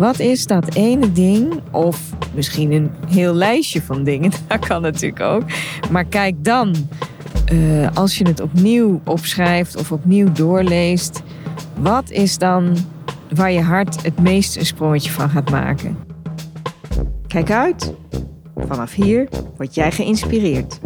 Wat 0.00 0.18
is 0.18 0.46
dat 0.46 0.74
ene 0.74 1.12
ding, 1.12 1.60
of 1.70 2.00
misschien 2.34 2.72
een 2.72 2.90
heel 3.06 3.34
lijstje 3.34 3.82
van 3.82 4.04
dingen, 4.04 4.30
dat 4.48 4.66
kan 4.66 4.82
natuurlijk 4.82 5.20
ook. 5.20 5.42
Maar 5.90 6.04
kijk 6.04 6.44
dan, 6.44 6.74
uh, 7.52 7.88
als 7.94 8.18
je 8.18 8.26
het 8.28 8.40
opnieuw 8.40 9.00
opschrijft 9.04 9.76
of 9.76 9.92
opnieuw 9.92 10.32
doorleest, 10.32 11.22
wat 11.78 12.10
is 12.10 12.38
dan 12.38 12.76
waar 13.34 13.52
je 13.52 13.60
hart 13.60 14.02
het 14.02 14.20
meest 14.20 14.56
een 14.56 14.66
sprongetje 14.66 15.10
van 15.10 15.28
gaat 15.30 15.50
maken? 15.50 15.96
Kijk 17.26 17.50
uit! 17.50 17.94
Vanaf 18.56 18.94
hier 18.94 19.28
word 19.56 19.74
jij 19.74 19.92
geïnspireerd. 19.92 20.80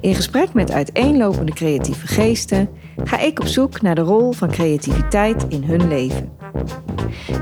In 0.00 0.14
gesprek 0.14 0.52
met 0.52 0.72
uiteenlopende 0.72 1.52
creatieve 1.52 2.06
geesten 2.06 2.68
ga 3.04 3.20
ik 3.20 3.40
op 3.40 3.46
zoek 3.46 3.82
naar 3.82 3.94
de 3.94 4.00
rol 4.00 4.32
van 4.32 4.50
creativiteit 4.50 5.46
in 5.48 5.62
hun 5.62 5.88
leven. 5.88 6.30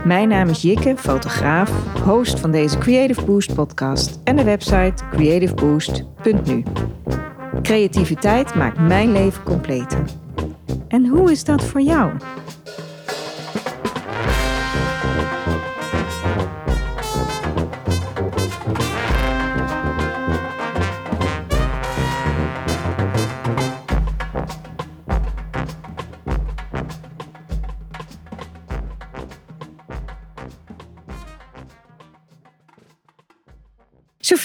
Mijn 0.04 0.28
naam 0.28 0.48
is 0.48 0.62
Jikke, 0.62 0.96
fotograaf, 0.96 1.70
host 2.04 2.40
van 2.40 2.50
deze 2.50 2.78
Creative 2.78 3.24
Boost 3.24 3.54
podcast 3.54 4.20
en 4.24 4.36
de 4.36 4.44
website 4.44 4.94
creativeboost.nu. 5.10 6.62
Creativiteit 7.62 8.54
maakt 8.54 8.78
mijn 8.78 9.12
leven 9.12 9.42
completer. 9.42 10.04
En 10.88 11.06
hoe 11.06 11.30
is 11.30 11.44
dat 11.44 11.64
voor 11.64 11.80
jou? 11.80 12.10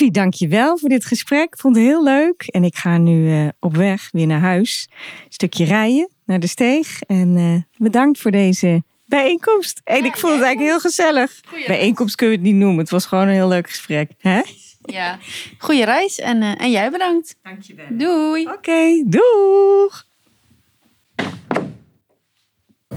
Sophie, 0.02 0.22
dank 0.22 0.34
je 0.34 0.48
wel 0.48 0.78
voor 0.78 0.90
dit 0.90 1.06
gesprek. 1.06 1.54
Ik 1.54 1.60
vond 1.60 1.76
het 1.76 1.86
heel 1.86 2.04
leuk. 2.04 2.44
En 2.48 2.64
ik 2.64 2.76
ga 2.76 2.98
nu 2.98 3.28
uh, 3.28 3.48
op 3.60 3.76
weg 3.76 4.10
weer 4.12 4.28
naar 4.28 4.40
huis. 4.40 4.88
Een 4.90 5.26
stukje 5.30 5.66
rijden 5.66 6.10
naar 6.26 6.40
de 6.40 6.48
steeg. 6.48 7.02
En 7.02 7.38
uh, 7.38 7.56
bedankt 7.78 8.20
voor 8.20 8.32
deze 8.32 8.84
bijeenkomst. 9.06 9.82
En 9.84 10.06
ik 10.06 10.18
vond 10.18 10.34
het 10.34 10.42
eigenlijk 10.42 10.60
heel 10.60 10.80
gezellig. 10.80 11.40
Bijeenkomst 11.68 12.16
kun 12.16 12.28
je 12.28 12.34
het 12.34 12.42
niet 12.42 12.56
noemen. 12.56 12.78
Het 12.78 12.90
was 12.90 13.06
gewoon 13.06 13.28
een 13.28 13.34
heel 13.34 13.48
leuk 13.48 13.70
gesprek. 13.70 14.12
Hè? 14.18 14.42
Ja, 14.82 15.20
goede 15.58 15.86
reis. 15.86 16.20
En, 16.20 16.42
uh, 16.42 16.62
en 16.62 16.72
jij 16.72 16.92
bedankt. 16.92 17.36
Dank 17.44 17.62
je 17.62 17.76
wel. 17.76 17.86
Doei. 17.90 18.42
Oké, 18.42 18.54
okay, 18.54 19.04
doeg. 19.08 20.06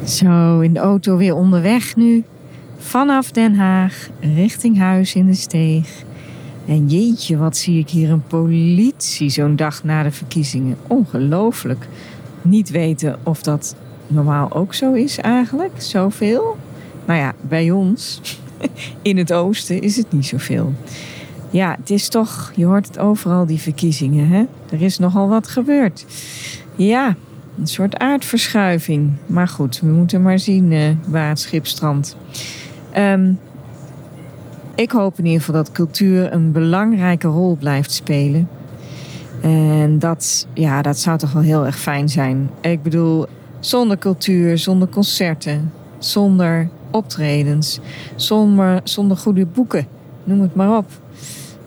Zo, 0.06 0.60
in 0.60 0.72
de 0.72 0.80
auto 0.80 1.16
weer 1.16 1.34
onderweg 1.34 1.96
nu. 1.96 2.24
Vanaf 2.78 3.30
Den 3.30 3.54
Haag 3.54 4.08
richting 4.20 4.78
huis 4.78 5.14
in 5.14 5.26
de 5.26 5.34
steeg. 5.34 6.04
En 6.66 6.86
jeetje, 6.86 7.36
wat 7.36 7.56
zie 7.56 7.78
ik 7.78 7.90
hier 7.90 8.10
een 8.10 8.26
politie 8.26 9.28
zo'n 9.28 9.56
dag 9.56 9.84
na 9.84 10.02
de 10.02 10.10
verkiezingen. 10.10 10.76
Ongelooflijk. 10.86 11.88
Niet 12.42 12.70
weten 12.70 13.18
of 13.22 13.42
dat 13.42 13.76
normaal 14.06 14.52
ook 14.52 14.74
zo 14.74 14.92
is 14.92 15.18
eigenlijk, 15.18 15.72
zoveel. 15.76 16.56
Nou 17.04 17.18
ja, 17.18 17.34
bij 17.40 17.70
ons 17.70 18.20
in 19.02 19.16
het 19.16 19.32
oosten 19.32 19.80
is 19.80 19.96
het 19.96 20.12
niet 20.12 20.26
zoveel. 20.26 20.72
Ja, 21.50 21.76
het 21.80 21.90
is 21.90 22.08
toch, 22.08 22.52
je 22.56 22.64
hoort 22.64 22.86
het 22.86 22.98
overal, 22.98 23.46
die 23.46 23.60
verkiezingen. 23.60 24.28
Hè? 24.28 24.44
Er 24.70 24.82
is 24.82 24.98
nogal 24.98 25.28
wat 25.28 25.48
gebeurd. 25.48 26.06
Ja, 26.76 27.16
een 27.58 27.66
soort 27.66 27.98
aardverschuiving. 27.98 29.12
Maar 29.26 29.48
goed, 29.48 29.80
we 29.80 29.86
moeten 29.86 30.22
maar 30.22 30.38
zien 30.38 30.70
uh, 30.70 30.88
waar 31.06 31.28
het 31.28 31.40
schip 31.40 31.66
strandt. 31.66 32.16
Um, 32.96 33.38
ik 34.74 34.90
hoop 34.90 35.18
in 35.18 35.24
ieder 35.24 35.40
geval 35.40 35.54
dat 35.54 35.72
cultuur 35.72 36.32
een 36.32 36.52
belangrijke 36.52 37.28
rol 37.28 37.56
blijft 37.56 37.92
spelen. 37.92 38.48
En 39.42 39.98
dat, 39.98 40.46
ja, 40.54 40.82
dat 40.82 40.98
zou 40.98 41.18
toch 41.18 41.32
wel 41.32 41.42
heel 41.42 41.66
erg 41.66 41.78
fijn 41.78 42.08
zijn. 42.08 42.50
Ik 42.60 42.82
bedoel, 42.82 43.26
zonder 43.60 43.98
cultuur, 43.98 44.58
zonder 44.58 44.88
concerten, 44.88 45.72
zonder 45.98 46.68
optredens, 46.90 47.80
zonder, 48.16 48.80
zonder 48.84 49.16
goede 49.16 49.46
boeken, 49.46 49.86
noem 50.24 50.40
het 50.40 50.54
maar 50.54 50.76
op. 50.76 50.86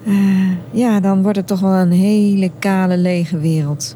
Uh, 0.04 0.52
ja, 0.72 1.00
dan 1.00 1.22
wordt 1.22 1.38
het 1.38 1.48
toch 1.48 1.60
wel 1.60 1.74
een 1.74 1.92
hele 1.92 2.52
kale, 2.60 2.98
lege 2.98 3.40
wereld. 3.40 3.96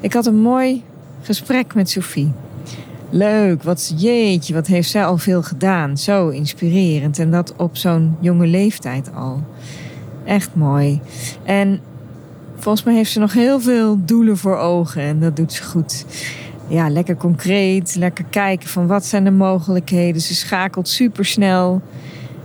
Ik 0.00 0.12
had 0.12 0.26
een 0.26 0.40
mooi 0.40 0.82
gesprek 1.22 1.74
met 1.74 1.90
Sophie. 1.90 2.32
Leuk, 3.14 3.62
wat 3.62 3.92
jeetje, 3.96 4.54
wat 4.54 4.66
heeft 4.66 4.90
zij 4.90 5.04
al 5.04 5.18
veel 5.18 5.42
gedaan. 5.42 5.98
Zo 5.98 6.28
inspirerend. 6.28 7.18
En 7.18 7.30
dat 7.30 7.54
op 7.56 7.76
zo'n 7.76 8.16
jonge 8.20 8.46
leeftijd 8.46 9.10
al. 9.14 9.42
Echt 10.24 10.54
mooi. 10.54 11.00
En 11.42 11.80
volgens 12.56 12.84
mij 12.84 12.94
heeft 12.94 13.10
ze 13.10 13.18
nog 13.18 13.32
heel 13.32 13.60
veel 13.60 14.04
doelen 14.04 14.36
voor 14.36 14.56
ogen. 14.56 15.02
En 15.02 15.20
dat 15.20 15.36
doet 15.36 15.52
ze 15.52 15.62
goed. 15.62 16.04
Ja, 16.68 16.88
lekker 16.90 17.16
concreet. 17.16 17.94
Lekker 17.94 18.24
kijken 18.30 18.68
van 18.68 18.86
wat 18.86 19.04
zijn 19.04 19.24
de 19.24 19.30
mogelijkheden. 19.30 20.20
Ze 20.20 20.34
schakelt 20.34 20.88
supersnel. 20.88 21.82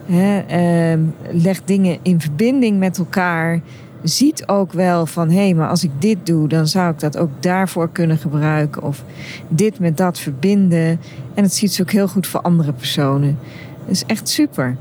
Hè, 0.05 0.39
eh, 0.39 0.99
legt 1.31 1.61
dingen 1.66 1.97
in 2.01 2.22
verbinding 2.22 2.79
met 2.79 2.97
elkaar 2.97 3.61
ziet 4.03 4.47
ook 4.47 4.74
wel 4.74 5.06
van 5.06 5.30
hé, 5.30 5.35
hey, 5.35 5.53
maar 5.53 5.69
als 5.69 5.84
ik 5.84 5.91
dit 6.00 6.25
doe, 6.25 6.47
dan 6.47 6.68
zou 6.68 6.91
ik 6.91 7.00
dat 7.00 7.18
ook 7.18 7.30
daarvoor 7.40 7.90
kunnen 7.90 8.18
gebruiken. 8.18 8.84
Of 8.84 9.03
dit 9.47 9.80
met 9.80 9.97
dat 9.97 10.19
verbinden. 10.19 11.00
En 11.34 11.44
het 11.44 11.53
ziet 11.53 11.74
ze 11.74 11.81
ook 11.81 11.91
heel 11.91 12.08
goed 12.08 12.28
voor 12.28 12.41
andere 12.41 12.74
personen. 12.74 13.40
Dat 13.85 13.96
is 13.96 14.06
echt 14.06 14.30
super. 14.30 14.78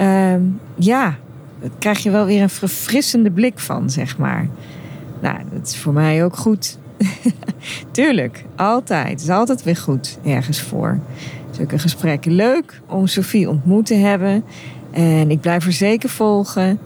Uh, 0.00 0.34
ja, 0.74 1.16
daar 1.60 1.70
krijg 1.78 1.98
je 1.98 2.10
wel 2.10 2.26
weer 2.26 2.42
een 2.42 2.50
verfrissende 2.50 3.30
blik 3.30 3.58
van, 3.58 3.90
zeg 3.90 4.18
maar. 4.18 4.48
Nou, 5.20 5.38
dat 5.52 5.66
is 5.66 5.76
voor 5.76 5.92
mij 5.92 6.24
ook 6.24 6.36
goed. 6.36 6.78
Tuurlijk, 7.90 8.44
altijd. 8.56 9.10
Het 9.10 9.20
is 9.20 9.28
altijd 9.28 9.62
weer 9.62 9.76
goed 9.76 10.18
ergens 10.24 10.60
voor. 10.60 10.98
Zulke 11.50 11.78
gesprekken 11.78 12.32
leuk 12.32 12.80
om 12.86 13.06
Sophie 13.06 13.48
ontmoet 13.48 13.86
te 13.86 13.94
hebben. 13.94 14.44
En 14.90 15.30
ik 15.30 15.40
blijf 15.40 15.66
er 15.66 15.72
zeker 15.72 16.08
volgen. 16.08 16.78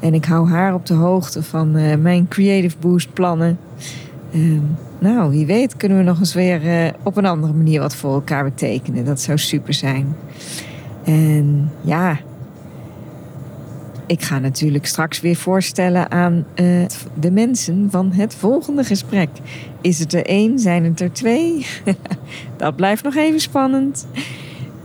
En 0.00 0.14
ik 0.14 0.24
hou 0.24 0.48
haar 0.48 0.74
op 0.74 0.86
de 0.86 0.94
hoogte 0.94 1.42
van 1.42 1.76
uh, 1.76 1.96
mijn 1.96 2.28
Creative 2.28 2.76
Boost 2.80 3.12
plannen. 3.12 3.58
Uh, 4.30 4.60
nou, 4.98 5.30
wie 5.30 5.46
weet 5.46 5.76
kunnen 5.76 5.98
we 5.98 6.04
nog 6.04 6.18
eens 6.18 6.34
weer 6.34 6.64
uh, 6.64 6.90
op 7.02 7.16
een 7.16 7.26
andere 7.26 7.52
manier 7.52 7.80
wat 7.80 7.96
voor 7.96 8.14
elkaar 8.14 8.44
betekenen. 8.44 9.04
Dat 9.04 9.20
zou 9.20 9.38
super 9.38 9.74
zijn. 9.74 10.16
En 11.04 11.70
ja, 11.80 12.18
ik 14.06 14.22
ga 14.22 14.38
natuurlijk 14.38 14.86
straks 14.86 15.20
weer 15.20 15.36
voorstellen 15.36 16.10
aan 16.10 16.46
uh, 16.54 16.84
de 17.20 17.30
mensen 17.30 17.88
van 17.90 18.12
het 18.12 18.34
volgende 18.34 18.84
gesprek. 18.84 19.28
Is 19.80 19.98
het 19.98 20.12
er 20.12 20.26
één? 20.26 20.58
Zijn 20.58 20.84
het 20.84 21.00
er 21.00 21.12
twee? 21.12 21.66
dat 22.56 22.76
blijft 22.76 23.04
nog 23.04 23.16
even 23.16 23.40
spannend. 23.40 24.06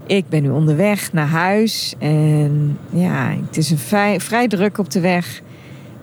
Ik 0.05 0.29
ben 0.29 0.41
nu 0.41 0.49
onderweg 0.49 1.13
naar 1.13 1.27
huis 1.27 1.95
en 1.97 2.77
ja, 2.89 3.35
het 3.45 3.57
is 3.57 3.71
een 3.71 4.19
vrij, 4.19 4.47
druk 4.47 4.77
op 4.77 4.91
de 4.91 4.99
weg. 4.99 5.41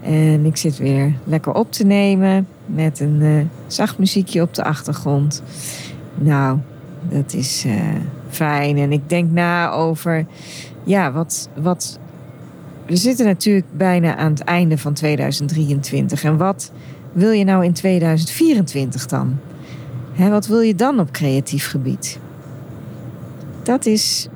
En 0.03 0.45
ik 0.45 0.57
zit 0.57 0.79
weer 0.79 1.13
lekker 1.25 1.53
op 1.53 1.73
te 1.73 1.85
nemen 1.85 2.47
met 2.67 3.01
een 3.01 3.21
uh, 3.21 3.43
zacht 3.67 3.99
muziekje 3.99 4.43
op 4.43 4.55
de 4.55 4.65
achtergrond. 4.65 5.43
Nou, 6.15 6.59
dat 7.09 7.35
is 7.35 7.65
uh, 7.67 7.75
fijn. 8.29 8.79
En 8.79 8.93
ik 8.93 9.09
denk 9.09 9.31
na 9.31 9.71
over, 9.71 10.27
ja, 10.85 11.13
wat, 11.13 11.49
wat. 11.55 11.99
We 12.87 12.97
zitten 12.97 13.27
natuurlijk 13.27 13.67
bijna 13.77 14.17
aan 14.17 14.31
het 14.31 14.41
einde 14.41 14.79
van 14.79 14.93
2023. 14.93 16.25
En 16.25 16.37
wat 16.37 16.73
wil 17.13 17.31
je 17.31 17.45
nou 17.45 17.65
in 17.65 17.73
2024 17.73 19.07
dan? 19.07 19.39
He, 20.13 20.31
wat 20.31 20.47
wil 20.47 20.61
je 20.61 20.75
dan 20.75 21.01
op 21.01 21.11
creatief 21.11 21.71
gebied? 21.71 22.19
Dat 23.69 23.87
is, 23.87 24.29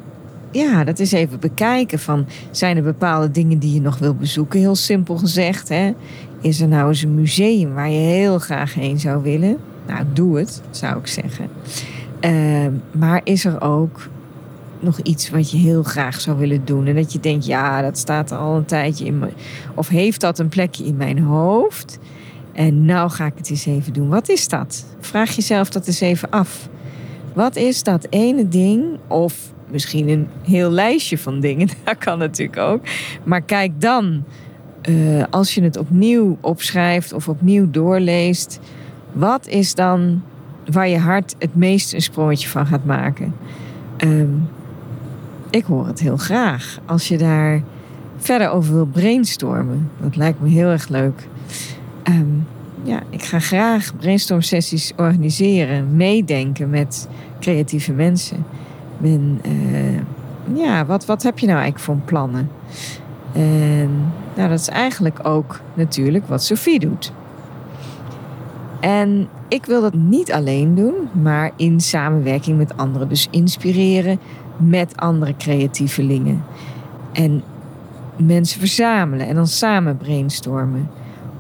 ja, 0.51 0.85
dat 0.85 0.99
is 0.99 1.13
even 1.13 1.41
bekijken 1.41 1.99
van, 1.99 2.27
zijn 2.51 2.77
er 2.77 2.83
bepaalde 2.83 3.31
dingen 3.31 3.59
die 3.59 3.75
je 3.75 3.81
nog 3.81 3.99
wil 3.99 4.15
bezoeken? 4.15 4.61
Heel 4.61 4.75
simpel 4.75 5.17
gezegd, 5.17 5.69
hè? 5.69 5.93
Is 6.41 6.61
er 6.61 6.69
nou 6.69 6.89
eens 6.89 7.03
een 7.03 7.15
museum 7.15 7.75
waar 7.75 7.91
je 7.91 7.99
heel 7.99 8.39
graag 8.39 8.75
heen 8.75 9.01
zou 9.01 9.23
willen? 9.23 9.57
Nou, 9.87 10.05
doe 10.13 10.39
het, 10.39 10.63
zou 10.71 10.99
ik 10.99 11.07
zeggen. 11.07 11.49
Uh, 12.21 12.67
maar 12.91 13.21
is 13.25 13.45
er 13.45 13.61
ook 13.61 14.09
nog 14.81 14.99
iets 14.99 15.31
wat 15.31 15.51
je 15.51 15.57
heel 15.57 15.83
graag 15.83 16.21
zou 16.21 16.39
willen 16.39 16.65
doen? 16.65 16.87
En 16.87 16.95
dat 16.95 17.13
je 17.13 17.21
denkt, 17.21 17.47
ja, 17.47 17.83
dat 17.83 17.99
staat 17.99 18.33
al 18.33 18.57
een 18.57 18.65
tijdje 18.65 19.05
in 19.05 19.19
mijn... 19.19 19.33
Of 19.75 19.89
heeft 19.89 20.21
dat 20.21 20.39
een 20.39 20.49
plekje 20.49 20.85
in 20.85 20.97
mijn 20.97 21.19
hoofd? 21.19 21.99
En 22.53 22.85
nou 22.85 23.11
ga 23.11 23.27
ik 23.27 23.35
het 23.37 23.51
eens 23.51 23.67
even 23.67 23.93
doen. 23.93 24.09
Wat 24.09 24.29
is 24.29 24.49
dat? 24.49 24.85
Vraag 25.01 25.31
jezelf 25.31 25.71
dat 25.71 25.87
eens 25.87 26.01
even 26.01 26.31
af. 26.31 26.69
Wat 27.35 27.57
is 27.57 27.83
dat 27.83 28.07
ene 28.11 28.49
ding, 28.49 28.85
of 29.07 29.53
misschien 29.71 30.09
een 30.09 30.29
heel 30.43 30.71
lijstje 30.71 31.19
van 31.19 31.41
dingen, 31.41 31.69
dat 31.85 31.99
kan 31.99 32.19
natuurlijk 32.19 32.59
ook. 32.59 32.83
Maar 33.25 33.43
kijk 33.43 33.81
dan, 33.81 34.25
uh, 34.89 35.25
als 35.31 35.55
je 35.55 35.63
het 35.63 35.77
opnieuw 35.77 36.39
opschrijft 36.41 37.13
of 37.13 37.29
opnieuw 37.29 37.71
doorleest, 37.71 38.61
wat 39.13 39.47
is 39.47 39.75
dan 39.75 40.23
waar 40.71 40.89
je 40.89 40.99
hart 40.99 41.35
het 41.39 41.55
meest 41.55 41.93
een 41.93 42.03
sprongetje 42.03 42.49
van 42.49 42.67
gaat 42.67 42.85
maken? 42.85 43.35
Um, 43.99 44.49
ik 45.51 45.65
hoor 45.65 45.87
het 45.87 46.01
heel 46.01 46.17
graag. 46.17 46.79
Als 46.87 47.09
je 47.09 47.19
daar 47.19 47.63
verder 48.17 48.51
over 48.51 48.75
wil 48.75 48.87
brainstormen, 48.87 49.91
dat 50.01 50.17
lijkt 50.17 50.41
me 50.41 50.49
heel 50.49 50.69
erg 50.69 50.89
leuk. 50.89 51.29
Ehm, 52.03 52.27
ja, 52.83 53.03
ik 53.11 53.23
ga 53.23 53.39
graag 53.39 53.97
brainstorm 53.97 54.41
sessies 54.41 54.93
organiseren, 54.97 55.97
meedenken 55.97 56.71
met 56.71 57.09
creatieve 57.41 57.93
mensen. 57.93 58.45
En, 59.03 59.41
uh, 59.47 60.01
ja, 60.65 60.87
wat, 60.87 61.05
wat 61.05 61.23
heb 61.23 61.39
je 61.39 61.47
nou 61.47 61.59
eigenlijk 61.59 61.85
voor 61.85 62.05
plannen? 62.05 62.51
En 63.33 64.13
nou, 64.37 64.49
dat 64.49 64.61
is 64.61 64.69
eigenlijk 64.69 65.19
ook 65.23 65.61
natuurlijk 65.75 66.27
wat 66.27 66.45
Sophie 66.45 66.79
doet. 66.79 67.13
En 68.81 69.29
ik 69.49 69.67
wil 69.67 69.81
dat 69.81 69.95
niet 69.95 70.33
alleen 70.33 70.75
doen, 70.75 70.95
maar 71.23 71.51
in 71.57 71.81
samenwerking 71.81 72.59
met 72.59 72.77
anderen. 72.77 73.09
Dus 73.09 73.29
inspireren 73.31 74.19
met 74.57 74.97
andere 74.97 75.37
creatievelingen. 75.37 76.45
En 77.13 77.43
mensen 78.17 78.59
verzamelen 78.59 79.27
en 79.27 79.35
dan 79.35 79.47
samen 79.47 79.97
brainstormen. 79.97 80.91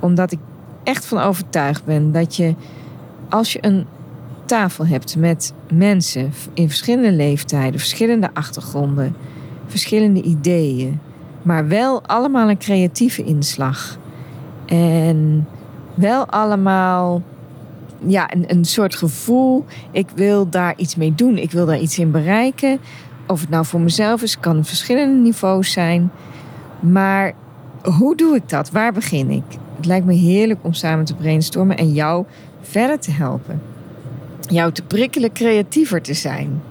Omdat 0.00 0.32
ik 0.32 0.38
echt 0.84 1.06
van 1.06 1.18
overtuigd 1.18 1.84
ben 1.84 2.12
dat 2.12 2.36
je, 2.36 2.54
als 3.28 3.52
je 3.52 3.58
een 3.60 3.86
tafel 4.44 4.86
hebt 4.86 5.16
met 5.16 5.52
mensen 5.72 6.32
in 6.54 6.68
verschillende 6.68 7.12
leeftijden, 7.12 7.80
verschillende 7.80 8.30
achtergronden, 8.32 9.16
verschillende 9.66 10.22
ideeën, 10.22 11.00
maar 11.42 11.68
wel 11.68 12.02
allemaal 12.02 12.48
een 12.48 12.58
creatieve 12.58 13.24
inslag. 13.24 13.98
En 14.66 15.46
wel 15.94 16.26
allemaal 16.26 17.22
ja, 18.06 18.32
een, 18.32 18.44
een 18.46 18.64
soort 18.64 18.94
gevoel. 18.94 19.64
Ik 19.90 20.08
wil 20.14 20.48
daar 20.48 20.74
iets 20.76 20.96
mee 20.96 21.14
doen. 21.14 21.38
Ik 21.38 21.50
wil 21.50 21.66
daar 21.66 21.80
iets 21.80 21.98
in 21.98 22.10
bereiken. 22.10 22.78
Of 23.26 23.40
het 23.40 23.50
nou 23.50 23.64
voor 23.64 23.80
mezelf 23.80 24.22
is, 24.22 24.40
kan 24.40 24.64
verschillende 24.64 25.20
niveaus 25.22 25.72
zijn. 25.72 26.10
Maar 26.80 27.32
hoe 27.82 28.16
doe 28.16 28.36
ik 28.36 28.48
dat? 28.48 28.70
Waar 28.70 28.92
begin 28.92 29.30
ik? 29.30 29.44
Het 29.76 29.86
lijkt 29.86 30.06
me 30.06 30.14
heerlijk 30.14 30.60
om 30.62 30.72
samen 30.72 31.04
te 31.04 31.14
brainstormen 31.14 31.76
en 31.76 31.92
jou 31.92 32.24
verder 32.60 32.98
te 32.98 33.10
helpen. 33.10 33.62
Jou 34.40 34.72
te 34.72 34.82
prikkelen 34.82 35.32
creatiever 35.32 36.02
te 36.02 36.14
zijn. 36.14 36.62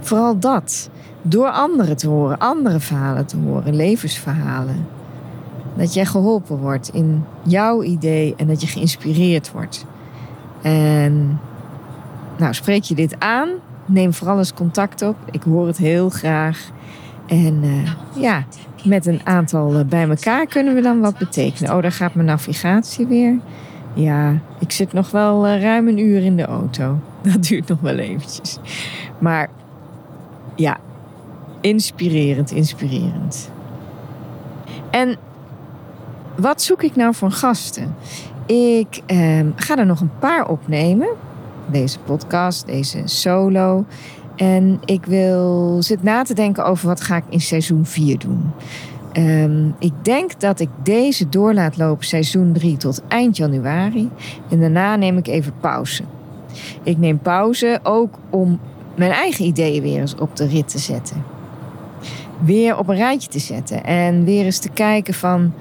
Vooral 0.00 0.38
dat. 0.38 0.90
Door 1.22 1.50
anderen 1.50 1.96
te 1.96 2.08
horen, 2.08 2.38
andere 2.38 2.80
verhalen 2.80 3.26
te 3.26 3.36
horen, 3.36 3.76
levensverhalen. 3.76 4.86
Dat 5.74 5.94
jij 5.94 6.06
geholpen 6.06 6.56
wordt 6.56 6.88
in 6.92 7.24
jouw 7.42 7.82
idee 7.82 8.34
en 8.36 8.46
dat 8.46 8.60
je 8.60 8.66
geïnspireerd 8.66 9.52
wordt. 9.52 9.86
En 10.62 11.40
nou, 12.38 12.54
spreek 12.54 12.82
je 12.82 12.94
dit 12.94 13.16
aan, 13.18 13.48
neem 13.86 14.14
vooral 14.14 14.38
eens 14.38 14.54
contact 14.54 15.02
op. 15.02 15.16
Ik 15.30 15.42
hoor 15.42 15.66
het 15.66 15.76
heel 15.76 16.08
graag. 16.08 16.70
En 17.30 17.64
uh, 17.64 17.90
ja, 18.22 18.44
met 18.84 19.06
een 19.06 19.20
aantal 19.24 19.74
eh, 19.74 19.84
bij 19.84 20.08
elkaar 20.08 20.46
kunnen 20.46 20.74
we 20.74 20.80
dan 20.80 21.00
wat 21.00 21.18
betekenen. 21.18 21.76
Oh, 21.76 21.82
daar 21.82 21.92
gaat 21.92 22.14
mijn 22.14 22.26
navigatie 22.26 23.06
weer. 23.06 23.38
Ja, 23.94 24.38
ik 24.58 24.70
zit 24.72 24.92
nog 24.92 25.10
wel 25.10 25.46
uh, 25.46 25.62
ruim 25.62 25.88
een 25.88 25.98
uur 25.98 26.22
in 26.22 26.36
de 26.36 26.44
auto. 26.44 26.98
Dat 27.32 27.42
duurt 27.42 27.68
nog 27.68 27.80
wel 27.80 27.96
eventjes. 27.96 28.58
Maar 29.18 29.48
ja, 30.54 30.78
inspirerend, 31.60 32.50
inspirerend. 32.50 33.50
En 34.90 35.16
wat 36.36 36.62
zoek 36.62 36.82
ik 36.82 36.96
nou 36.96 37.14
voor 37.14 37.30
gasten? 37.30 37.94
Ik 38.46 39.02
eh, 39.06 39.40
ga 39.56 39.76
er 39.76 39.86
nog 39.86 40.00
een 40.00 40.18
paar 40.18 40.48
opnemen. 40.48 41.08
Deze 41.66 41.98
podcast, 41.98 42.66
deze 42.66 43.02
solo. 43.04 43.84
En 44.40 44.80
ik 44.84 45.04
wil 45.04 45.76
zit 45.82 46.02
na 46.02 46.22
te 46.22 46.34
denken 46.34 46.64
over 46.64 46.86
wat 46.88 47.00
ga 47.00 47.16
ik 47.16 47.24
in 47.28 47.40
seizoen 47.40 47.86
4 47.86 48.18
doen. 48.18 48.52
Um, 49.12 49.74
ik 49.78 49.92
denk 50.02 50.40
dat 50.40 50.60
ik 50.60 50.68
deze 50.82 51.28
door 51.28 51.54
laat 51.54 51.76
lopen 51.76 52.06
seizoen 52.06 52.52
3 52.52 52.76
tot 52.76 53.02
eind 53.08 53.36
januari. 53.36 54.10
En 54.50 54.60
daarna 54.60 54.96
neem 54.96 55.16
ik 55.16 55.26
even 55.26 55.52
pauze. 55.60 56.02
Ik 56.82 56.98
neem 56.98 57.18
pauze 57.18 57.80
ook 57.82 58.18
om 58.30 58.60
mijn 58.94 59.10
eigen 59.10 59.44
ideeën 59.44 59.82
weer 59.82 60.00
eens 60.00 60.14
op 60.14 60.36
de 60.36 60.46
rit 60.46 60.68
te 60.68 60.78
zetten. 60.78 61.24
Weer 62.44 62.78
op 62.78 62.88
een 62.88 62.96
rijtje 62.96 63.28
te 63.28 63.38
zetten. 63.38 63.84
En 63.84 64.24
weer 64.24 64.44
eens 64.44 64.58
te 64.58 64.70
kijken 64.70 65.14
van 65.14 65.52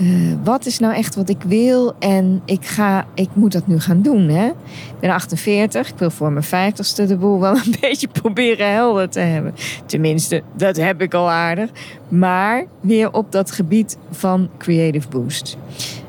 uh, 0.00 0.32
wat 0.44 0.66
is 0.66 0.78
nou 0.78 0.94
echt 0.94 1.14
wat 1.14 1.28
ik 1.28 1.42
wil 1.42 1.94
en 1.98 2.42
ik, 2.44 2.64
ga, 2.64 3.06
ik 3.14 3.28
moet 3.32 3.52
dat 3.52 3.66
nu 3.66 3.80
gaan 3.80 4.02
doen. 4.02 4.28
Hè? 4.28 4.46
Ik 4.46 5.00
ben 5.00 5.10
48, 5.10 5.88
ik 5.88 5.98
wil 5.98 6.10
voor 6.10 6.32
mijn 6.32 6.72
50ste 6.72 7.06
de 7.06 7.16
boel 7.16 7.40
wel 7.40 7.56
een 7.64 7.74
beetje 7.80 8.08
proberen 8.08 8.72
helder 8.72 9.08
te 9.08 9.20
hebben. 9.20 9.54
Tenminste, 9.86 10.42
dat 10.56 10.76
heb 10.76 11.02
ik 11.02 11.14
al 11.14 11.30
aardig. 11.30 11.70
Maar 12.08 12.64
weer 12.80 13.12
op 13.12 13.32
dat 13.32 13.50
gebied 13.50 13.96
van 14.10 14.48
Creative 14.58 15.08
Boost. 15.08 15.56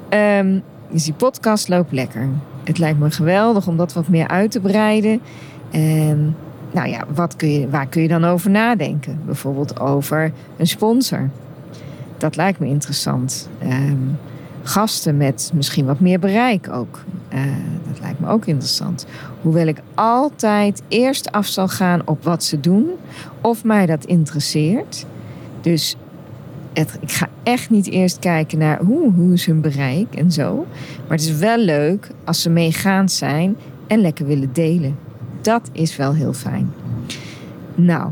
Um, 0.09 0.63
dus 0.89 1.03
die 1.03 1.13
podcast 1.13 1.67
loopt 1.67 1.91
lekker. 1.91 2.29
Het 2.63 2.77
lijkt 2.77 2.99
me 2.99 3.11
geweldig 3.11 3.67
om 3.67 3.77
dat 3.77 3.93
wat 3.93 4.07
meer 4.07 4.27
uit 4.27 4.51
te 4.51 4.59
breiden. 4.59 5.21
En 5.71 6.35
nou 6.71 6.89
ja, 6.89 7.05
wat 7.13 7.35
kun 7.35 7.51
je, 7.51 7.69
waar 7.69 7.87
kun 7.87 8.01
je 8.01 8.07
dan 8.07 8.25
over 8.25 8.49
nadenken? 8.49 9.19
Bijvoorbeeld 9.25 9.79
over 9.79 10.31
een 10.57 10.67
sponsor 10.67 11.29
dat 12.21 12.35
lijkt 12.35 12.59
me 12.59 12.67
interessant. 12.67 13.49
Ehm, 13.59 13.97
gasten 14.63 15.17
met 15.17 15.51
misschien 15.53 15.85
wat 15.85 15.99
meer 15.99 16.19
bereik 16.19 16.69
ook. 16.69 17.03
Uh, 17.33 17.41
dat 17.87 17.99
lijkt 17.99 18.19
me 18.19 18.27
ook 18.27 18.45
interessant. 18.45 19.05
Hoewel 19.41 19.67
ik 19.67 19.81
altijd 19.95 20.81
eerst 20.87 21.31
af 21.31 21.47
zal 21.47 21.67
gaan 21.67 22.01
op 22.05 22.23
wat 22.23 22.43
ze 22.43 22.59
doen, 22.59 22.89
of 23.41 23.63
mij 23.63 23.85
dat 23.85 24.05
interesseert. 24.05 25.05
Dus 25.61 25.95
het, 26.73 26.97
ik 26.99 27.11
ga 27.11 27.27
echt 27.43 27.69
niet 27.69 27.87
eerst 27.87 28.19
kijken 28.19 28.57
naar 28.57 28.79
hoe, 28.79 29.13
hoe 29.13 29.33
is 29.33 29.45
hun 29.45 29.61
bereik 29.61 30.15
en 30.15 30.31
zo. 30.31 30.65
Maar 31.07 31.17
het 31.17 31.27
is 31.27 31.37
wel 31.37 31.57
leuk 31.57 32.09
als 32.23 32.41
ze 32.41 32.49
meegaand 32.49 33.11
zijn 33.11 33.55
en 33.87 34.01
lekker 34.01 34.25
willen 34.25 34.53
delen. 34.53 34.97
Dat 35.41 35.69
is 35.71 35.95
wel 35.95 36.13
heel 36.13 36.33
fijn. 36.33 36.73
Nou, 37.75 38.11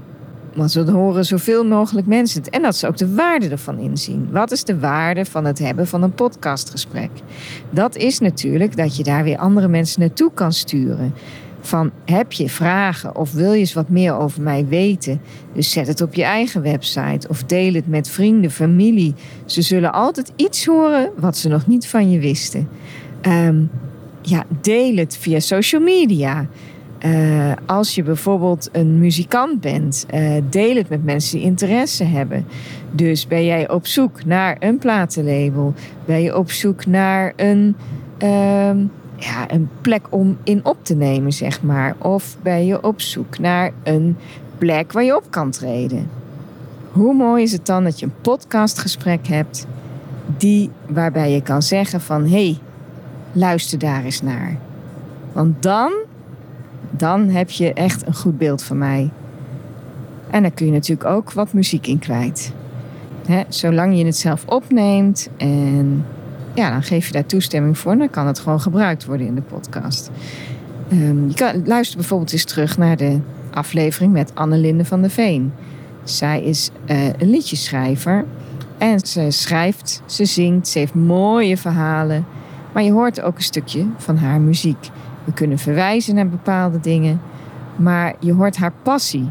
want 0.56 0.72
zo 0.72 0.86
horen 0.86 1.26
zoveel 1.26 1.66
mogelijk 1.66 2.08
mensen 2.08 2.42
het. 2.42 2.50
En 2.50 2.62
dat 2.62 2.76
ze 2.76 2.88
ook 2.88 2.98
de 2.98 3.14
waarde 3.14 3.50
ervan 3.50 3.78
inzien. 3.78 4.28
Wat 4.32 4.52
is 4.52 4.64
de 4.64 4.80
waarde 4.80 5.26
van 5.26 5.46
het 5.46 5.60
hebben 5.60 5.88
van 5.88 6.04
een 6.04 6.14
podcastgesprek? 6.14 7.10
Dat 7.70 7.96
is 7.96 8.20
natuurlijk 8.20 8.78
dat 8.78 8.96
je 8.96 9.04
daar 9.04 9.24
weer 9.24 9.38
andere 9.38 9.68
mensen 9.68 10.00
naartoe 10.00 10.32
kan 10.34 10.54
sturen. 10.54 11.14
Van 11.62 11.92
heb 12.06 12.32
je 12.32 12.50
vragen 12.50 13.16
of 13.16 13.32
wil 13.32 13.54
je 13.54 13.60
eens 13.60 13.74
wat 13.74 13.90
meer 13.90 14.18
over 14.18 14.42
mij 14.42 14.66
weten? 14.68 15.22
Dus 15.54 15.72
zet 15.72 15.88
het 15.88 16.02
op 16.02 16.14
je 16.14 16.24
eigen 16.24 16.62
website 16.62 17.28
of 17.28 17.44
deel 17.44 17.74
het 17.74 17.88
met 17.88 18.10
vrienden, 18.10 18.52
familie. 18.52 19.16
Ze 19.46 19.62
zullen 19.62 19.94
altijd 19.94 20.32
iets 20.36 20.66
horen 20.66 21.12
wat 21.18 21.38
ze 21.38 21.48
nog 21.50 21.68
niet 21.68 21.88
van 21.88 22.12
je 22.12 22.20
wisten. 22.20 22.70
Um, 23.28 23.70
ja, 24.22 24.46
deel 24.62 24.96
het 24.96 25.18
via 25.18 25.40
social 25.40 25.82
media. 25.82 26.48
Uh, 27.06 27.52
als 27.66 27.96
je 27.96 28.04
bijvoorbeeld 28.04 28.70
een 28.72 29.00
muzikant 29.00 29.62
bent, 29.62 30.06
uh, 30.14 30.32
deel 30.50 30.76
het 30.76 30.90
met 30.90 31.04
mensen 31.04 31.38
die 31.38 31.46
interesse 31.46 32.04
hebben. 32.04 32.46
Dus 32.92 33.28
ben 33.28 33.46
jij 33.46 33.70
op 33.70 33.88
zoek 33.88 34.26
naar 34.26 34.58
een 34.60 34.78
platenlabel? 34.78 35.74
Ben 36.06 36.22
je 36.22 36.38
op 36.38 36.52
zoek 36.52 36.86
naar 36.86 37.34
een, 37.36 37.76
uh, 38.24 38.30
ja, 39.16 39.52
een 39.52 39.70
plek 39.82 40.06
om 40.10 40.38
in 40.44 40.66
op 40.66 40.78
te 40.82 40.96
nemen, 40.96 41.34
zeg 41.34 41.62
maar? 41.62 41.96
Of 41.98 42.38
ben 42.42 42.66
je 42.66 42.84
op 42.84 43.02
zoek 43.02 43.40
naar 43.40 43.72
een 43.84 44.18
plek 44.58 44.92
waar 44.92 45.04
je 45.04 45.16
op 45.16 45.26
kan 45.30 45.52
treden? 45.52 46.10
Hoe 46.92 47.14
mooi 47.14 47.44
is 47.44 47.52
het 47.52 47.66
dan 47.66 47.84
dat 47.84 48.00
je 48.00 48.06
een 48.06 48.22
podcastgesprek 48.22 49.28
hebt 49.28 49.68
die, 50.38 50.70
waarbij 50.88 51.32
je 51.32 51.42
kan 51.42 51.62
zeggen 51.62 52.02
van... 52.02 52.24
hé, 52.24 52.30
hey, 52.30 52.58
luister 53.32 53.80
daar 53.80 54.04
eens 54.04 54.22
naar. 54.22 54.58
Want 55.34 55.64
dan 55.64 55.92
dan 57.00 57.30
heb 57.30 57.50
je 57.50 57.74
echt 57.74 58.08
een 58.08 58.16
goed 58.16 58.38
beeld 58.38 58.64
van 58.64 58.78
mij. 58.78 59.10
En 60.30 60.42
dan 60.42 60.54
kun 60.54 60.66
je 60.66 60.72
natuurlijk 60.72 61.10
ook 61.10 61.32
wat 61.32 61.54
muziek 61.54 61.88
in 61.88 62.00
kwijt. 62.00 62.52
zolang 63.50 63.98
je 63.98 64.06
het 64.06 64.18
zelf 64.18 64.46
opneemt 64.46 65.30
en 65.38 66.06
ja, 66.54 66.70
dan 66.72 66.84
geef 66.84 67.08
je 67.08 67.14
daar 67.14 67.26
toestemming 67.26 67.78
voor, 67.78 67.98
dan 67.98 68.10
kan 68.10 68.28
het 68.28 68.40
gewoon 68.40 68.62
gebruikt 68.62 69.06
worden 69.06 69.28
in 69.28 69.36
de 69.36 69.42
podcast. 69.42 70.12
Um, 70.92 71.28
je 71.28 71.34
kan, 71.34 71.62
luister 71.66 71.98
bijvoorbeeld 71.98 72.34
eens 72.34 72.44
terug 72.44 72.78
naar 72.78 72.98
de 72.98 73.20
aflevering 73.54 74.14
met 74.14 74.32
Annelinde 74.34 74.86
van 74.86 75.02
der 75.02 75.10
Veen. 75.10 75.54
Zij 76.04 76.44
is 76.44 76.70
uh, 76.88 77.06
een 77.06 77.30
liedjeschrijver 77.30 78.26
en 78.78 79.00
ze 79.00 79.32
schrijft, 79.32 80.02
ze 80.06 80.26
zingt, 80.26 80.68
ze 80.68 80.80
heeft 80.80 80.94
mooie 80.94 81.58
verhalen. 81.58 82.26
Maar 82.74 82.84
je 82.84 82.92
hoort 82.92 83.22
ook 83.22 83.36
een 83.36 83.44
stukje 83.44 83.86
van 83.98 84.18
haar 84.18 84.42
muziek. 84.42 84.90
We 85.24 85.34
kunnen 85.34 85.58
verwijzen 85.58 86.16
naar 86.16 86.30
bepaalde 86.30 86.80
dingen. 86.80 87.22
Maar 87.76 88.16
je 88.20 88.34
hoort 88.34 88.58
haar 88.58 88.74
passie 88.84 89.30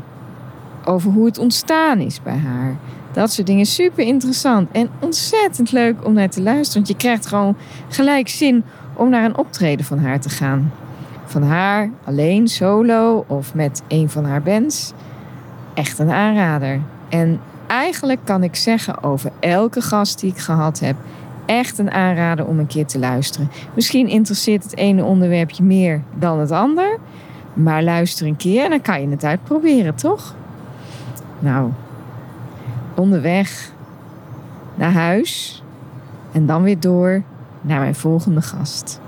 over 0.84 1.10
hoe 1.10 1.26
het 1.26 1.38
ontstaan 1.38 1.98
is 1.98 2.22
bij 2.22 2.36
haar. 2.36 2.76
Dat 3.12 3.32
soort 3.32 3.46
dingen 3.46 3.66
super 3.66 4.04
interessant 4.04 4.70
en 4.72 4.88
ontzettend 4.98 5.72
leuk 5.72 6.06
om 6.06 6.12
naar 6.12 6.28
te 6.28 6.42
luisteren. 6.42 6.74
Want 6.74 6.88
je 6.88 6.96
krijgt 7.06 7.26
gewoon 7.26 7.56
gelijk 7.88 8.28
zin 8.28 8.64
om 8.94 9.10
naar 9.10 9.24
een 9.24 9.36
optreden 9.38 9.84
van 9.84 9.98
haar 9.98 10.20
te 10.20 10.28
gaan. 10.28 10.72
Van 11.24 11.42
haar 11.42 11.90
alleen, 12.04 12.48
solo 12.48 13.24
of 13.26 13.54
met 13.54 13.82
een 13.88 14.10
van 14.10 14.24
haar 14.24 14.42
bands. 14.42 14.92
echt 15.74 15.98
een 15.98 16.10
aanrader. 16.10 16.80
En 17.08 17.40
eigenlijk 17.66 18.20
kan 18.24 18.42
ik 18.42 18.56
zeggen 18.56 19.02
over 19.02 19.30
elke 19.40 19.80
gast 19.80 20.20
die 20.20 20.30
ik 20.30 20.38
gehad 20.38 20.78
heb, 20.78 20.96
echt 21.48 21.78
een 21.78 21.90
aanrader 21.90 22.46
om 22.46 22.58
een 22.58 22.66
keer 22.66 22.86
te 22.86 22.98
luisteren. 22.98 23.50
Misschien 23.74 24.08
interesseert 24.08 24.62
het 24.62 24.76
ene 24.76 25.04
onderwerp 25.04 25.50
je 25.50 25.62
meer 25.62 26.02
dan 26.14 26.38
het 26.38 26.50
ander, 26.50 26.98
maar 27.54 27.82
luister 27.82 28.26
een 28.26 28.36
keer 28.36 28.64
en 28.64 28.70
dan 28.70 28.80
kan 28.80 29.00
je 29.00 29.08
het 29.08 29.24
uitproberen, 29.24 29.94
toch? 29.94 30.34
Nou, 31.38 31.70
onderweg 32.94 33.72
naar 34.74 34.92
huis 34.92 35.62
en 36.32 36.46
dan 36.46 36.62
weer 36.62 36.80
door 36.80 37.22
naar 37.60 37.80
mijn 37.80 37.94
volgende 37.94 38.42
gast. 38.42 39.00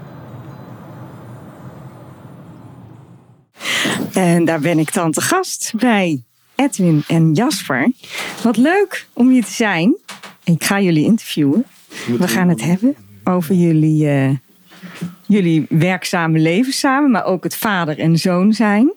En 4.12 4.44
daar 4.44 4.60
ben 4.60 4.78
ik 4.78 4.92
dan 4.92 5.12
te 5.12 5.20
gast 5.20 5.72
bij 5.76 6.22
Edwin 6.54 7.04
en 7.06 7.32
Jasper. 7.32 7.92
Wat 8.42 8.56
leuk 8.56 9.06
om 9.12 9.28
hier 9.28 9.44
te 9.44 9.52
zijn. 9.52 9.96
Ik 10.44 10.64
ga 10.64 10.80
jullie 10.80 11.04
interviewen. 11.04 11.64
We 12.18 12.28
gaan 12.28 12.48
het 12.48 12.62
hebben 12.62 12.96
over 13.24 13.54
jullie, 13.54 14.04
uh, 14.04 14.30
jullie 15.26 15.66
werkzame 15.68 16.38
leven 16.38 16.72
samen, 16.72 17.10
maar 17.10 17.24
ook 17.24 17.44
het 17.44 17.56
vader 17.56 17.98
en 17.98 18.16
zoon 18.16 18.52
zijn. 18.52 18.92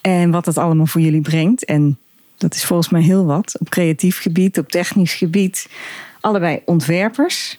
En 0.00 0.30
wat 0.30 0.44
dat 0.44 0.58
allemaal 0.58 0.86
voor 0.86 1.00
jullie 1.00 1.20
brengt. 1.20 1.64
En 1.64 1.98
dat 2.36 2.54
is 2.54 2.64
volgens 2.64 2.88
mij 2.88 3.02
heel 3.02 3.24
wat. 3.24 3.56
Op 3.58 3.68
creatief 3.68 4.20
gebied, 4.20 4.58
op 4.58 4.68
technisch 4.68 5.14
gebied. 5.14 5.68
Allebei 6.20 6.60
ontwerpers. 6.64 7.58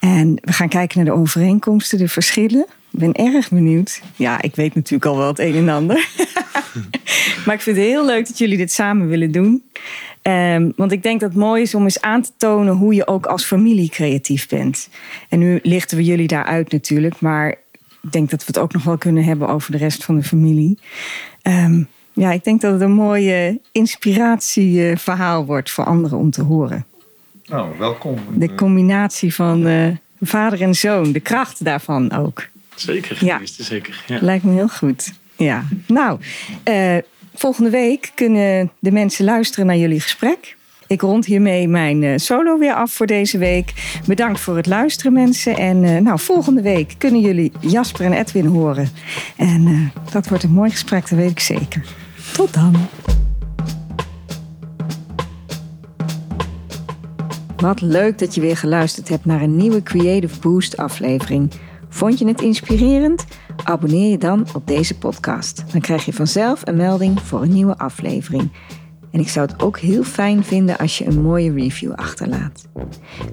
En 0.00 0.38
we 0.40 0.52
gaan 0.52 0.68
kijken 0.68 0.96
naar 0.96 1.14
de 1.14 1.20
overeenkomsten, 1.20 1.98
de 1.98 2.08
verschillen. 2.08 2.66
Ik 2.90 2.98
ben 3.00 3.12
erg 3.12 3.50
benieuwd. 3.50 4.02
Ja, 4.16 4.42
ik 4.42 4.54
weet 4.54 4.74
natuurlijk 4.74 5.04
al 5.04 5.16
wel 5.16 5.26
het 5.26 5.38
een 5.38 5.54
en 5.54 5.68
ander. 5.68 5.96
maar 7.44 7.54
ik 7.54 7.60
vind 7.60 7.76
het 7.76 7.86
heel 7.86 8.06
leuk 8.06 8.26
dat 8.26 8.38
jullie 8.38 8.56
dit 8.56 8.72
samen 8.72 9.08
willen 9.08 9.32
doen. 9.32 9.62
Um, 10.28 10.72
want 10.76 10.92
ik 10.92 11.02
denk 11.02 11.20
dat 11.20 11.28
het 11.28 11.38
mooi 11.38 11.62
is 11.62 11.74
om 11.74 11.82
eens 11.82 12.00
aan 12.00 12.22
te 12.22 12.30
tonen 12.36 12.74
hoe 12.74 12.94
je 12.94 13.06
ook 13.06 13.26
als 13.26 13.44
familie 13.44 13.88
creatief 13.88 14.48
bent. 14.48 14.88
En 15.28 15.38
nu 15.38 15.60
lichten 15.62 15.96
we 15.96 16.04
jullie 16.04 16.26
daaruit 16.26 16.72
natuurlijk, 16.72 17.20
maar 17.20 17.50
ik 18.02 18.12
denk 18.12 18.30
dat 18.30 18.40
we 18.40 18.46
het 18.46 18.58
ook 18.58 18.72
nog 18.72 18.84
wel 18.84 18.98
kunnen 18.98 19.24
hebben 19.24 19.48
over 19.48 19.72
de 19.72 19.78
rest 19.78 20.04
van 20.04 20.16
de 20.16 20.22
familie. 20.22 20.78
Um, 21.42 21.88
ja, 22.12 22.32
ik 22.32 22.44
denk 22.44 22.60
dat 22.60 22.72
het 22.72 22.80
een 22.80 22.92
mooie 22.92 23.60
inspiratieverhaal 23.72 25.44
wordt 25.44 25.70
voor 25.70 25.84
anderen 25.84 26.18
om 26.18 26.30
te 26.30 26.42
horen. 26.42 26.86
Nou, 27.46 27.78
welkom. 27.78 28.18
De 28.34 28.54
combinatie 28.54 29.34
van 29.34 29.66
uh, 29.66 29.88
vader 30.20 30.62
en 30.62 30.74
zoon, 30.74 31.12
de 31.12 31.20
kracht 31.20 31.64
daarvan 31.64 32.12
ook. 32.12 32.48
Zeker, 32.74 33.24
ja. 33.24 33.40
zeker. 33.44 34.04
Ja. 34.06 34.18
Lijkt 34.20 34.44
me 34.44 34.52
heel 34.52 34.68
goed. 34.68 35.12
Ja, 35.36 35.64
nou, 35.86 36.20
uh, 36.64 36.96
volgende 37.34 37.70
week 37.70 38.12
kunnen 38.14 38.70
de 38.78 38.92
mensen 38.92 39.24
luisteren 39.24 39.66
naar 39.66 39.76
jullie 39.76 40.00
gesprek. 40.00 40.56
Ik 40.86 41.00
rond 41.00 41.26
hiermee 41.26 41.68
mijn 41.68 42.02
uh, 42.02 42.12
solo 42.16 42.58
weer 42.58 42.74
af 42.74 42.92
voor 42.92 43.06
deze 43.06 43.38
week. 43.38 43.72
Bedankt 44.06 44.40
voor 44.40 44.56
het 44.56 44.66
luisteren, 44.66 45.12
mensen. 45.12 45.56
En 45.56 45.82
uh, 45.82 45.98
nou, 45.98 46.18
volgende 46.18 46.62
week 46.62 46.94
kunnen 46.98 47.20
jullie 47.20 47.52
Jasper 47.60 48.04
en 48.04 48.12
Edwin 48.12 48.46
horen. 48.46 48.88
En 49.36 49.66
uh, 49.66 50.12
dat 50.12 50.28
wordt 50.28 50.44
een 50.44 50.52
mooi 50.52 50.70
gesprek, 50.70 51.08
dat 51.08 51.18
weet 51.18 51.30
ik 51.30 51.40
zeker. 51.40 51.84
Tot 52.32 52.54
dan. 52.54 52.76
Wat 57.56 57.80
leuk 57.80 58.18
dat 58.18 58.34
je 58.34 58.40
weer 58.40 58.56
geluisterd 58.56 59.08
hebt 59.08 59.24
naar 59.24 59.42
een 59.42 59.56
nieuwe 59.56 59.82
Creative 59.82 60.40
Boost 60.40 60.76
aflevering. 60.76 61.50
Vond 61.94 62.18
je 62.18 62.26
het 62.26 62.42
inspirerend? 62.42 63.24
Abonneer 63.64 64.10
je 64.10 64.18
dan 64.18 64.46
op 64.54 64.66
deze 64.66 64.98
podcast. 64.98 65.64
Dan 65.72 65.80
krijg 65.80 66.04
je 66.04 66.12
vanzelf 66.12 66.60
een 66.64 66.76
melding 66.76 67.20
voor 67.20 67.42
een 67.42 67.52
nieuwe 67.52 67.78
aflevering. 67.78 68.52
En 69.10 69.20
ik 69.20 69.28
zou 69.28 69.46
het 69.46 69.62
ook 69.62 69.78
heel 69.78 70.02
fijn 70.02 70.44
vinden 70.44 70.78
als 70.78 70.98
je 70.98 71.06
een 71.06 71.22
mooie 71.22 71.52
review 71.52 71.92
achterlaat. 71.92 72.68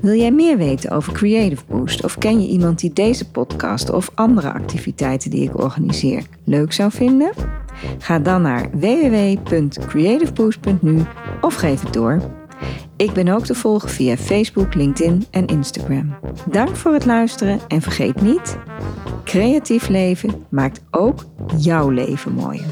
Wil 0.01 0.13
jij 0.13 0.31
meer 0.31 0.57
weten 0.57 0.91
over 0.91 1.13
Creative 1.13 1.63
Boost 1.67 2.03
of 2.03 2.17
ken 2.17 2.41
je 2.41 2.47
iemand 2.47 2.79
die 2.79 2.93
deze 2.93 3.31
podcast 3.31 3.89
of 3.89 4.11
andere 4.13 4.53
activiteiten 4.53 5.29
die 5.29 5.43
ik 5.43 5.59
organiseer 5.59 6.23
leuk 6.43 6.73
zou 6.73 6.91
vinden? 6.91 7.31
Ga 7.97 8.19
dan 8.19 8.41
naar 8.41 8.69
www.creativeboost.nu 8.71 11.01
of 11.41 11.55
geef 11.55 11.81
het 11.81 11.93
door. 11.93 12.40
Ik 13.01 13.13
ben 13.13 13.27
ook 13.27 13.46
te 13.46 13.55
volgen 13.55 13.89
via 13.89 14.17
Facebook, 14.17 14.74
LinkedIn 14.74 15.25
en 15.31 15.48
Instagram. 15.48 16.15
Dank 16.50 16.75
voor 16.75 16.93
het 16.93 17.05
luisteren 17.05 17.60
en 17.67 17.81
vergeet 17.81 18.22
niet: 18.22 18.58
creatief 19.24 19.88
leven 19.88 20.46
maakt 20.50 20.81
ook 20.91 21.25
jouw 21.58 21.89
leven 21.89 22.34
mooier. 22.34 22.65